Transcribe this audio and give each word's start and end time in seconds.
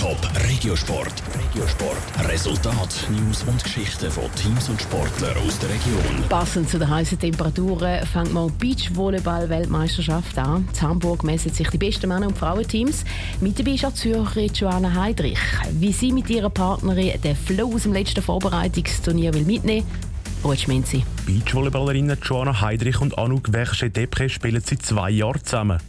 Top 0.00 0.16
Regiosport. 0.48 1.12
Regiosport. 1.38 2.26
Resultat, 2.26 3.06
News 3.10 3.42
und 3.42 3.62
Geschichten 3.62 4.10
von 4.10 4.34
Teams 4.34 4.70
und 4.70 4.80
Sportlern 4.80 5.36
aus 5.46 5.58
der 5.58 5.68
Region. 5.68 6.26
Passend 6.26 6.70
zu 6.70 6.78
den 6.78 6.88
heißen 6.88 7.18
Temperaturen 7.18 8.06
fängt 8.06 8.32
man 8.32 8.50
Beachvolleyball-Weltmeisterschaft 8.56 10.38
an. 10.38 10.66
In 10.72 10.80
Hamburg 10.80 11.22
messen 11.22 11.52
sich 11.52 11.68
die 11.68 11.76
besten 11.76 12.08
Männer- 12.08 12.28
und 12.28 12.38
Frauenteams. 12.38 13.04
Mit 13.42 13.58
dabei 13.58 13.72
ist 13.72 13.84
auch 13.84 13.92
Zürcherin 13.92 14.50
Joanna 14.54 14.94
Heidrich. 14.94 15.38
Wie 15.72 15.92
sie 15.92 16.12
mit 16.12 16.30
ihrer 16.30 16.48
Partnerin 16.48 17.20
den 17.20 17.36
Flow 17.36 17.74
aus 17.74 17.82
dem 17.82 17.92
letzten 17.92 18.22
Vorbereitungsturnier 18.22 19.34
will 19.34 19.44
mitnehmen 19.44 19.84
Rutsch 19.86 20.10
Minzi. 20.42 21.04
Beachvolleyballerinnen 21.26 22.18
Joanna 22.22 22.60
Heidrich 22.60 23.00
und 23.00 23.16
Anouk 23.18 23.48
Verche-Depre 23.52 24.28
spielen 24.28 24.60
seit 24.60 24.82
zwei 24.82 25.10
Jahren 25.10 25.44
zusammen. 25.44 25.80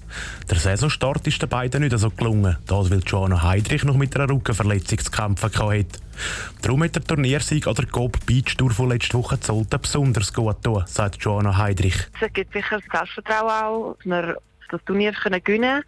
Der 0.50 0.58
Saisonstart 0.58 1.26
ist 1.28 1.42
den 1.42 1.50
beiden 1.50 1.84
nicht 1.84 1.98
so 1.98 2.10
gelungen, 2.10 2.58
das 2.68 2.92
weil 2.92 3.00
Joanna 3.00 3.42
Heidrich 3.42 3.84
noch 3.84 3.96
mit 3.96 4.16
einer 4.16 4.30
Rückenverletzung 4.30 5.00
zu 5.00 5.12
kämpfen 5.12 5.52
hatte. 5.52 5.86
Darum 6.62 6.84
hat 6.84 6.96
der 6.96 7.04
Turniersieg 7.04 7.66
an 7.66 7.76
der 7.76 7.86
Gob 7.86 8.26
Beach 8.26 8.56
Tour 8.58 8.72
von 8.72 8.90
letzter 8.90 9.18
Woche 9.18 9.40
Zolten 9.40 9.82
besonders 9.82 10.34
gut 10.34 10.62
getan, 10.64 10.84
sagt 10.86 11.24
Joanna 11.24 11.58
Heidrich. 11.58 12.08
Es 12.20 12.34
gibt 12.34 12.54
sicher 12.54 12.80
das 12.80 13.00
Selbstvertrauen 13.00 13.50
auch, 13.50 13.96
dass 13.98 14.06
wir 14.06 14.38
das 14.70 14.84
Turnier 14.86 15.14
gewinnen 15.14 15.42
können. 15.44 15.84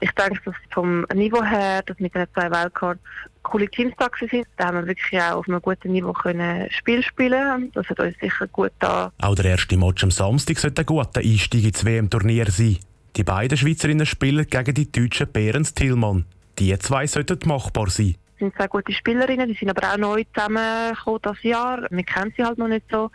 Ich 0.00 0.12
denke, 0.12 0.40
dass 0.44 0.54
vom 0.70 1.06
Niveau 1.14 1.42
her, 1.42 1.82
dass 1.82 1.98
mit 1.98 2.14
den 2.14 2.26
zwei 2.32 2.50
Wildcards 2.50 3.00
coole 3.42 3.68
Teams 3.68 3.94
da 3.98 4.08
sind. 4.18 4.46
Da 4.56 4.66
haben 4.66 4.78
wir 4.78 4.86
wirklich 4.86 5.20
auch 5.20 5.36
auf 5.36 5.48
einem 5.48 5.60
guten 5.60 5.92
Niveau 5.92 6.12
können 6.12 6.70
Spiel 6.70 7.02
spielen. 7.02 7.70
Das 7.72 7.88
hat 7.88 8.00
uns 8.00 8.16
sicher 8.20 8.46
gut 8.48 8.72
da. 8.78 9.12
Auch 9.20 9.34
der 9.34 9.46
erste 9.46 9.76
Match 9.76 10.02
am 10.04 10.10
Samstag 10.10 10.58
sollte 10.58 10.82
ein 10.82 10.86
guter 10.86 11.20
Einstieg 11.20 11.64
ins 11.64 11.84
WM-Turnier 11.84 12.50
sein. 12.50 12.78
Die 13.16 13.24
beiden 13.24 13.58
Schweizerinnen 13.58 14.06
spielen 14.06 14.46
gegen 14.48 14.74
die 14.74 14.90
deutschen 14.90 15.30
Behrens 15.32 15.74
Tillmann. 15.74 16.24
Die 16.58 16.78
zwei 16.78 17.06
sollten 17.06 17.38
machbar 17.46 17.90
sein. 17.90 18.14
Das 18.32 18.38
sind 18.38 18.54
zwei 18.54 18.68
gute 18.68 18.92
Spielerinnen, 18.92 19.48
die 19.48 19.54
sind 19.54 19.70
aber 19.70 19.92
auch 19.92 19.98
neu 19.98 20.24
zusammengekommen 20.32 21.20
dieses 21.24 21.42
Jahr. 21.42 21.86
Wir 21.90 22.04
kennen 22.04 22.32
sie 22.36 22.44
halt 22.44 22.58
noch 22.58 22.68
nicht 22.68 22.86
so 22.90 23.10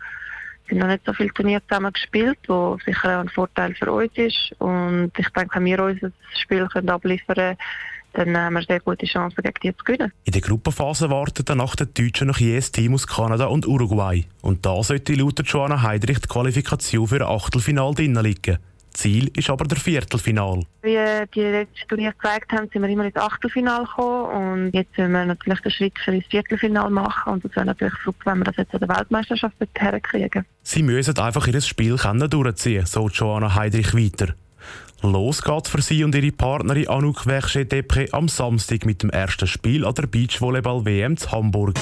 sind 0.67 0.79
noch 0.79 0.87
nicht 0.87 1.05
so 1.05 1.13
viele 1.13 1.33
Turniere 1.33 1.61
zusammen 1.67 1.93
gespielt, 1.93 2.39
was 2.47 2.83
sicher 2.83 3.19
ein 3.19 3.29
Vorteil 3.29 3.75
für 3.75 3.91
uns 3.91 4.11
ist. 4.15 4.55
Und 4.59 5.11
ich 5.17 5.29
denke, 5.29 5.55
wenn 5.55 5.65
wir 5.65 5.83
unser 5.83 6.11
Spiel 6.35 6.67
können 6.67 6.89
abliefern 6.89 7.35
können, 7.35 7.57
dann 8.15 8.37
haben 8.37 8.53
wir 8.55 8.63
sehr 8.63 8.79
gute 8.79 9.05
Chancen, 9.05 9.41
gegen 9.43 9.59
die 9.61 9.75
zu 9.75 9.83
gewinnen. 9.83 10.11
In 10.23 10.33
der 10.33 10.41
Gruppenphase 10.41 11.09
warten 11.09 11.43
danach 11.45 11.75
die 11.75 11.85
Deutschen 11.85 12.27
noch 12.27 12.39
jedes 12.39 12.71
Team 12.71 12.93
aus 12.93 13.07
Kanada 13.07 13.45
und 13.45 13.67
Uruguay. 13.67 14.25
Und 14.41 14.65
da 14.65 14.81
sollte 14.83 15.13
laut 15.13 15.41
Joanna 15.45 15.81
Heidrich 15.81 16.19
die 16.19 16.27
Qualifikation 16.27 17.07
für 17.07 17.17
ein 17.17 17.21
Achtelfinal 17.23 17.93
drin 17.93 18.15
liegen. 18.15 18.57
Ziel 18.95 19.29
ist 19.35 19.49
aber 19.49 19.65
der 19.65 19.77
Viertelfinal. 19.77 20.63
Wie 20.81 20.97
die 21.33 21.41
letzten 21.41 21.87
Turniere 21.87 22.13
gezeigt 22.13 22.51
haben, 22.51 22.69
sind 22.71 22.81
wir 22.81 22.89
immer 22.89 23.05
ins 23.05 23.17
Achtelfinal 23.17 23.83
gekommen 23.83 24.63
und 24.63 24.71
jetzt 24.73 24.97
wollen 24.97 25.11
wir 25.11 25.25
natürlich 25.25 25.59
den 25.61 25.71
Schritt 25.71 25.99
für 25.99 26.11
ins 26.11 26.25
Viertelfinal 26.27 26.89
machen 26.89 27.33
und 27.33 27.45
es 27.45 27.55
wäre 27.55 27.65
natürlich 27.65 27.93
super, 28.03 28.31
wenn 28.31 28.39
wir 28.39 28.45
das 28.45 28.57
jetzt 28.57 28.73
an 28.73 28.79
der 28.79 28.89
Weltmeisterschaft 28.89 29.55
herkriegen. 29.77 30.45
Sie 30.63 30.83
müssen 30.83 31.17
einfach 31.19 31.47
ihr 31.47 31.61
Spiel 31.61 31.97
durchziehen, 31.97 32.85
so 32.85 33.09
Joanna 33.09 33.53
Heidrich 33.53 33.93
weiter. 33.93 34.33
Los 35.11 35.43
geht's 35.43 35.69
für 35.69 35.81
sie 35.81 36.03
und 36.03 36.15
ihre 36.15 36.31
Partnerin 36.31 36.89
Anouk 36.89 37.21
Verche-Depre 37.21 38.07
am 38.11 38.27
Samstag 38.27 38.85
mit 38.85 39.03
dem 39.03 39.11
ersten 39.11 39.45
Spiel 39.47 39.85
an 39.85 39.93
der 39.93 40.07
Beachvolleyball-WM 40.07 41.17
zu 41.17 41.31
Hamburg. 41.31 41.75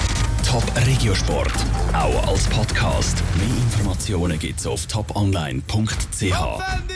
Top 0.46 0.64
Regiosport, 0.86 1.52
auch 1.94 2.28
als 2.28 2.46
Podcast. 2.48 3.22
Mehr 3.36 3.56
Informationen 3.56 4.38
gibt's 4.38 4.66
auf 4.66 4.86
toponline.ch. 4.86 6.34